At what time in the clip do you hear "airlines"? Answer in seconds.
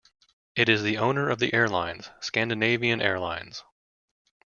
1.53-2.09, 3.03-3.63